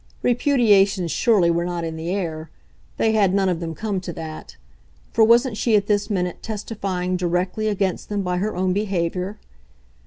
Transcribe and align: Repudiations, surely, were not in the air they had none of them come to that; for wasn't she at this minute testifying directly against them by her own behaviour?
Repudiations, 0.23 1.11
surely, 1.11 1.51
were 1.51 1.63
not 1.63 1.83
in 1.83 1.95
the 1.95 2.09
air 2.09 2.49
they 2.97 3.11
had 3.11 3.35
none 3.35 3.49
of 3.49 3.59
them 3.59 3.75
come 3.75 4.01
to 4.01 4.11
that; 4.13 4.55
for 5.13 5.23
wasn't 5.23 5.57
she 5.57 5.75
at 5.75 5.85
this 5.85 6.09
minute 6.09 6.41
testifying 6.41 7.15
directly 7.17 7.67
against 7.67 8.09
them 8.09 8.23
by 8.23 8.37
her 8.37 8.55
own 8.55 8.73
behaviour? 8.73 9.37